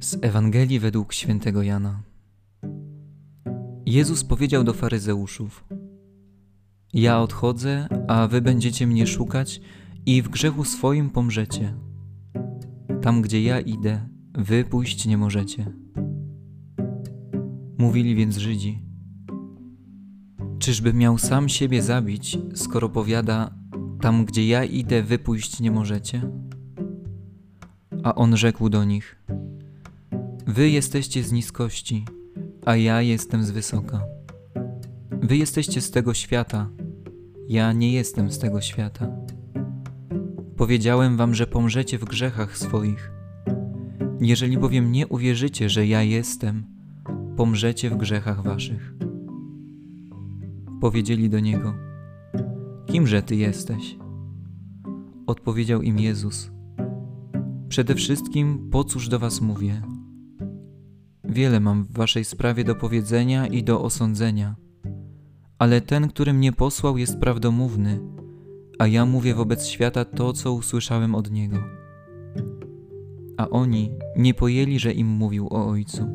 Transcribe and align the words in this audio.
Z 0.00 0.18
Ewangelii 0.22 0.78
według 0.78 1.12
świętego 1.12 1.62
Jana. 1.62 2.02
Jezus 3.86 4.24
powiedział 4.24 4.64
do 4.64 4.72
faryzeuszów: 4.72 5.64
Ja 6.92 7.20
odchodzę, 7.20 7.88
a 8.08 8.26
wy 8.26 8.40
będziecie 8.40 8.86
mnie 8.86 9.06
szukać 9.06 9.60
i 10.06 10.22
w 10.22 10.28
grzechu 10.28 10.64
swoim 10.64 11.10
pomrzecie. 11.10 11.74
Tam, 13.02 13.22
gdzie 13.22 13.42
ja 13.42 13.60
idę, 13.60 14.08
wy 14.34 14.64
pójść 14.64 15.06
nie 15.06 15.18
możecie. 15.18 15.72
Mówili 17.78 18.14
więc 18.14 18.36
Żydzi: 18.36 18.82
Czyżby 20.58 20.92
miał 20.92 21.18
sam 21.18 21.48
siebie 21.48 21.82
zabić, 21.82 22.38
skoro 22.54 22.88
powiada: 22.88 23.54
Tam, 24.00 24.24
gdzie 24.24 24.48
ja 24.48 24.64
idę, 24.64 25.02
wy 25.02 25.18
pójść 25.18 25.60
nie 25.60 25.70
możecie? 25.70 26.30
A 28.02 28.14
on 28.14 28.36
rzekł 28.36 28.68
do 28.68 28.84
nich: 28.84 29.19
Wy 30.50 30.70
jesteście 30.70 31.22
z 31.22 31.32
niskości, 31.32 32.04
a 32.66 32.76
ja 32.76 33.02
jestem 33.02 33.44
z 33.44 33.50
wysoka. 33.50 34.02
Wy 35.22 35.36
jesteście 35.36 35.80
z 35.80 35.90
tego 35.90 36.14
świata, 36.14 36.68
ja 37.48 37.72
nie 37.72 37.92
jestem 37.92 38.30
z 38.30 38.38
tego 38.38 38.60
świata. 38.60 39.08
Powiedziałem 40.56 41.16
wam, 41.16 41.34
że 41.34 41.46
pomrzecie 41.46 41.98
w 41.98 42.04
grzechach 42.04 42.58
swoich. 42.58 43.10
Jeżeli 44.20 44.58
bowiem 44.58 44.92
nie 44.92 45.06
uwierzycie, 45.06 45.68
że 45.68 45.86
ja 45.86 46.02
jestem, 46.02 46.64
pomrzecie 47.36 47.90
w 47.90 47.96
grzechach 47.96 48.42
waszych. 48.42 48.94
Powiedzieli 50.80 51.30
do 51.30 51.40
niego: 51.40 51.74
Kimże 52.86 53.22
ty 53.22 53.36
jesteś? 53.36 53.96
Odpowiedział 55.26 55.82
im 55.82 55.98
Jezus: 55.98 56.50
Przede 57.68 57.94
wszystkim, 57.94 58.70
po 58.70 58.84
cóż 58.84 59.08
do 59.08 59.18
was 59.18 59.40
mówię? 59.40 59.82
Wiele 61.30 61.60
mam 61.60 61.84
w 61.84 61.92
waszej 61.92 62.24
sprawie 62.24 62.64
do 62.64 62.74
powiedzenia 62.74 63.46
i 63.46 63.62
do 63.62 63.82
osądzenia, 63.82 64.56
ale 65.58 65.80
ten, 65.80 66.08
który 66.08 66.32
mnie 66.32 66.52
posłał, 66.52 66.98
jest 66.98 67.18
prawdomówny, 67.18 68.00
a 68.78 68.86
ja 68.86 69.06
mówię 69.06 69.34
wobec 69.34 69.66
świata 69.66 70.04
to, 70.04 70.32
co 70.32 70.52
usłyszałem 70.52 71.14
od 71.14 71.30
niego. 71.30 71.56
A 73.36 73.48
oni 73.48 73.90
nie 74.16 74.34
pojęli, 74.34 74.78
że 74.78 74.92
im 74.92 75.06
mówił 75.06 75.46
o 75.46 75.68
Ojcu. 75.68 76.08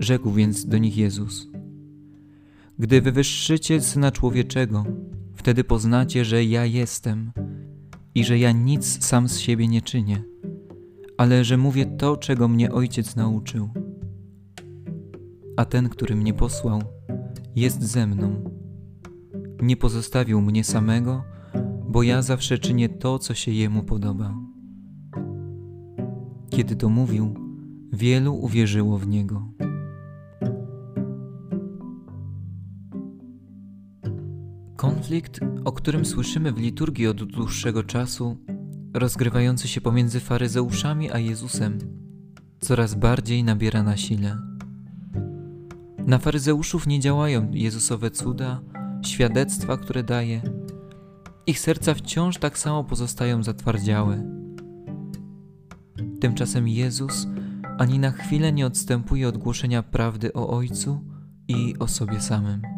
Rzekł 0.00 0.32
więc 0.32 0.66
do 0.66 0.78
nich 0.78 0.96
Jezus: 0.96 1.48
Gdy 2.78 3.00
wywyższycie 3.00 3.80
syna 3.80 4.12
człowieczego, 4.12 4.84
wtedy 5.34 5.64
poznacie, 5.64 6.24
że 6.24 6.44
ja 6.44 6.64
jestem 6.64 7.32
i 8.14 8.24
że 8.24 8.38
ja 8.38 8.52
nic 8.52 9.04
sam 9.04 9.28
z 9.28 9.38
siebie 9.38 9.68
nie 9.68 9.82
czynię 9.82 10.31
ale 11.22 11.44
że 11.44 11.56
mówię 11.56 11.86
to, 11.86 12.16
czego 12.16 12.48
mnie 12.48 12.72
Ojciec 12.72 13.16
nauczył. 13.16 13.68
A 15.56 15.64
ten, 15.64 15.88
który 15.88 16.16
mnie 16.16 16.34
posłał, 16.34 16.82
jest 17.56 17.82
ze 17.82 18.06
mną. 18.06 18.44
Nie 19.62 19.76
pozostawił 19.76 20.40
mnie 20.40 20.64
samego, 20.64 21.24
bo 21.88 22.02
ja 22.02 22.22
zawsze 22.22 22.58
czynię 22.58 22.88
to, 22.88 23.18
co 23.18 23.34
się 23.34 23.52
Jemu 23.52 23.82
podoba. 23.82 24.34
Kiedy 26.50 26.76
to 26.76 26.88
mówił, 26.88 27.34
wielu 27.92 28.34
uwierzyło 28.34 28.98
w 28.98 29.08
Niego. 29.08 29.48
Konflikt, 34.76 35.40
o 35.64 35.72
którym 35.72 36.04
słyszymy 36.04 36.52
w 36.52 36.58
liturgii 36.58 37.06
od 37.06 37.24
dłuższego 37.24 37.82
czasu, 37.82 38.36
rozgrywający 38.94 39.68
się 39.68 39.80
pomiędzy 39.80 40.20
faryzeuszami 40.20 41.12
a 41.12 41.18
Jezusem, 41.18 41.78
coraz 42.60 42.94
bardziej 42.94 43.44
nabiera 43.44 43.82
na 43.82 43.96
sile. 43.96 44.38
Na 46.06 46.18
faryzeuszów 46.18 46.86
nie 46.86 47.00
działają 47.00 47.50
Jezusowe 47.52 48.10
cuda, 48.10 48.60
świadectwa, 49.02 49.76
które 49.76 50.02
daje. 50.02 50.42
Ich 51.46 51.60
serca 51.60 51.94
wciąż 51.94 52.38
tak 52.38 52.58
samo 52.58 52.84
pozostają 52.84 53.42
zatwardziałe. 53.42 54.24
Tymczasem 56.20 56.68
Jezus 56.68 57.26
ani 57.78 57.98
na 57.98 58.10
chwilę 58.10 58.52
nie 58.52 58.66
odstępuje 58.66 59.28
od 59.28 59.38
głoszenia 59.38 59.82
prawdy 59.82 60.32
o 60.32 60.48
Ojcu 60.48 61.00
i 61.48 61.74
o 61.78 61.88
sobie 61.88 62.20
samym. 62.20 62.71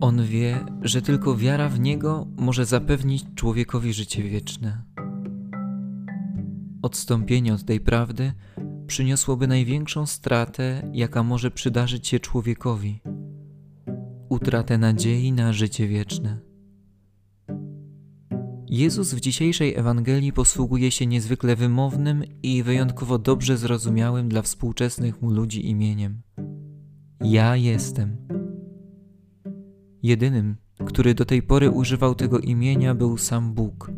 On 0.00 0.24
wie, 0.24 0.64
że 0.82 1.02
tylko 1.02 1.36
wiara 1.36 1.68
w 1.68 1.80
Niego 1.80 2.26
może 2.36 2.64
zapewnić 2.64 3.24
człowiekowi 3.34 3.92
życie 3.92 4.22
wieczne. 4.22 4.82
Odstąpienie 6.82 7.54
od 7.54 7.64
tej 7.64 7.80
prawdy 7.80 8.32
przyniosłoby 8.86 9.46
największą 9.46 10.06
stratę, 10.06 10.90
jaka 10.92 11.22
może 11.22 11.50
przydarzyć 11.50 12.08
się 12.08 12.20
człowiekowi 12.20 13.00
utratę 14.28 14.78
nadziei 14.78 15.32
na 15.32 15.52
życie 15.52 15.88
wieczne. 15.88 16.38
Jezus 18.66 19.14
w 19.14 19.20
dzisiejszej 19.20 19.74
Ewangelii 19.74 20.32
posługuje 20.32 20.90
się 20.90 21.06
niezwykle 21.06 21.56
wymownym 21.56 22.24
i 22.42 22.62
wyjątkowo 22.62 23.18
dobrze 23.18 23.56
zrozumiałym 23.56 24.28
dla 24.28 24.42
współczesnych 24.42 25.22
mu 25.22 25.30
ludzi 25.30 25.70
imieniem. 25.70 26.22
Ja 27.20 27.56
jestem. 27.56 28.37
Jedynym, 30.08 30.56
który 30.86 31.14
do 31.14 31.24
tej 31.24 31.42
pory 31.42 31.70
używał 31.70 32.14
tego 32.14 32.38
imienia, 32.38 32.94
był 32.94 33.18
sam 33.18 33.54
Bóg, 33.54 33.90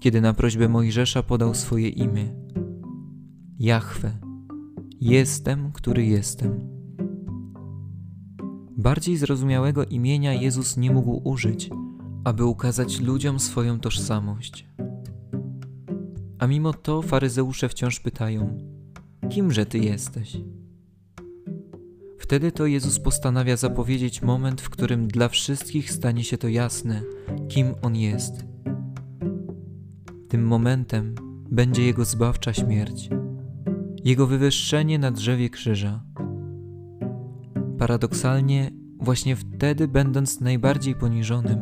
kiedy 0.00 0.20
na 0.20 0.34
prośbę 0.34 0.68
Mojżesza 0.68 1.22
podał 1.22 1.54
swoje 1.54 1.88
imię. 1.88 2.34
Jahwe, 3.58 4.18
jestem, 5.00 5.72
który 5.72 6.06
jestem. 6.06 6.60
Bardziej 8.76 9.16
zrozumiałego 9.16 9.84
imienia 9.84 10.32
Jezus 10.32 10.76
nie 10.76 10.90
mógł 10.90 11.28
użyć, 11.28 11.70
aby 12.24 12.44
ukazać 12.44 13.00
ludziom 13.00 13.40
swoją 13.40 13.80
tożsamość. 13.80 14.66
A 16.38 16.46
mimo 16.46 16.72
to 16.72 17.02
faryzeusze 17.02 17.68
wciąż 17.68 18.00
pytają: 18.00 18.58
Kimże 19.30 19.66
ty 19.66 19.78
jesteś? 19.78 20.36
Wtedy 22.24 22.52
to 22.52 22.66
Jezus 22.66 22.98
postanawia 22.98 23.56
zapowiedzieć 23.56 24.22
moment, 24.22 24.60
w 24.60 24.70
którym 24.70 25.08
dla 25.08 25.28
wszystkich 25.28 25.90
stanie 25.90 26.24
się 26.24 26.38
to 26.38 26.48
jasne, 26.48 27.02
kim 27.48 27.74
On 27.82 27.96
jest. 27.96 28.44
Tym 30.28 30.46
momentem 30.46 31.14
będzie 31.50 31.82
Jego 31.86 32.04
zbawcza 32.04 32.52
śmierć, 32.52 33.10
Jego 34.04 34.26
wywyższenie 34.26 34.98
na 34.98 35.10
drzewie 35.10 35.50
krzyża. 35.50 36.04
Paradoksalnie, 37.78 38.70
właśnie 39.00 39.36
wtedy, 39.36 39.88
będąc 39.88 40.40
najbardziej 40.40 40.94
poniżonym, 40.94 41.58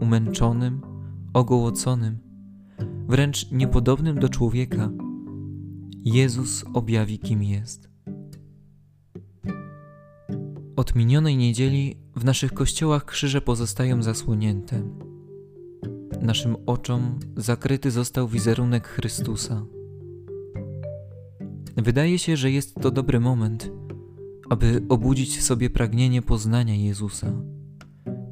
umęczonym, 0.00 0.80
ogołoconym, 1.32 2.18
wręcz 3.08 3.50
niepodobnym 3.50 4.18
do 4.18 4.28
człowieka, 4.28 4.90
Jezus 6.04 6.64
objawi, 6.74 7.18
kim 7.18 7.42
jest. 7.42 7.95
Od 10.76 10.94
minionej 10.94 11.36
niedzieli 11.36 11.96
w 12.16 12.24
naszych 12.24 12.54
kościołach 12.54 13.04
krzyże 13.04 13.40
pozostają 13.40 14.02
zasłonięte. 14.02 14.82
Naszym 16.20 16.56
oczom 16.66 17.18
zakryty 17.36 17.90
został 17.90 18.28
wizerunek 18.28 18.88
Chrystusa. 18.88 19.66
Wydaje 21.76 22.18
się, 22.18 22.36
że 22.36 22.50
jest 22.50 22.74
to 22.74 22.90
dobry 22.90 23.20
moment, 23.20 23.70
aby 24.50 24.82
obudzić 24.88 25.38
w 25.38 25.42
sobie 25.42 25.70
pragnienie 25.70 26.22
poznania 26.22 26.74
Jezusa, 26.74 27.32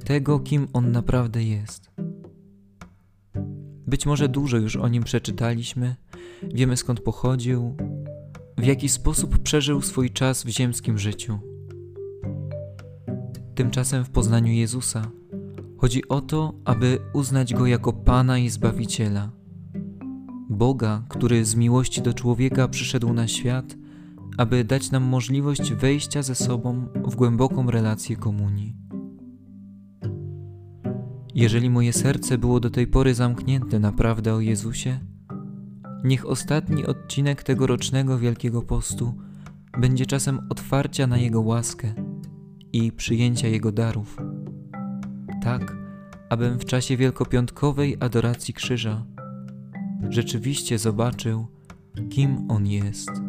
tego, 0.05 0.41
kim 0.41 0.69
On 0.73 0.93
naprawdę 0.93 1.45
jest. 1.45 1.91
Być 3.87 4.07
może 4.07 4.29
dużo 4.29 4.57
już 4.57 4.77
o 4.77 4.89
nim 4.89 5.03
przeczytaliśmy, 5.03 5.97
wiemy 6.55 6.77
skąd 6.77 7.01
pochodził, 7.01 7.77
w 8.59 8.65
jaki 8.65 8.89
sposób 8.89 9.39
przeżył 9.39 9.83
swój 9.83 10.11
czas 10.11 10.45
w 10.45 10.49
ziemskim 10.49 10.99
życiu. 10.99 11.54
Tymczasem 13.55 14.05
w 14.05 14.11
poznaniu 14.11 14.53
Jezusa 14.53 15.11
chodzi 15.79 16.09
o 16.09 16.21
to, 16.21 16.55
aby 16.65 16.99
uznać 17.13 17.55
Go 17.55 17.67
jako 17.67 17.93
Pana 17.93 18.39
i 18.39 18.49
Zbawiciela. 18.49 19.31
Boga, 20.51 21.03
który 21.09 21.45
z 21.45 21.55
miłości 21.55 22.03
do 22.03 22.15
człowieka 22.15 22.69
przyszedł 22.69 23.13
na 23.13 23.29
świat, 23.29 23.77
aby 24.37 24.65
dać 24.65 24.91
nam 24.91 25.03
możliwość 25.03 25.73
wejścia 25.73 26.23
ze 26.23 26.35
sobą 26.35 26.87
w 27.05 27.15
głęboką 27.15 27.71
relację 27.71 28.17
komunii. 28.17 28.77
Jeżeli 31.35 31.71
moje 31.71 31.93
serce 31.93 32.39
było 32.39 32.61
do 32.61 32.71
tej 32.71 32.87
pory 32.87 33.15
zamknięte 33.15 33.79
na 33.79 33.93
prawdę 33.93 34.35
o 34.35 34.41
Jezusie, 34.41 35.01
niech 36.05 36.27
ostatni 36.27 36.87
odcinek 36.87 37.43
tegorocznego 37.43 38.19
Wielkiego 38.19 38.63
Postu 38.63 39.15
będzie 39.81 40.07
czasem 40.07 40.41
otwarcia 40.51 41.07
na 41.07 41.19
Jego 41.19 41.41
łaskę 41.41 42.04
i 42.75 42.93
przyjęcia 42.93 43.49
Jego 43.49 43.73
darów, 43.73 44.17
tak 45.43 45.77
abym 46.29 46.59
w 46.59 46.65
czasie 46.65 46.97
wielkopiątkowej 46.97 47.97
adoracji 48.01 48.55
krzyża 48.55 49.05
rzeczywiście 50.11 50.79
zobaczył, 50.79 51.47
kim 52.11 52.51
On 52.51 52.67
jest. 52.67 53.24